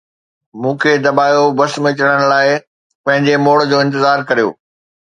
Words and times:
مون 0.59 0.73
کي 0.81 0.93
دٻايو، 1.05 1.43
بس 1.57 1.71
۾ 1.87 1.91
چڙهڻ 1.97 2.21
لاءِ 2.31 2.49
پنهنجي 3.05 3.35
موڙ 3.45 3.57
جو 3.69 3.77
انتظار 3.85 4.17
ڪريو 4.29 4.49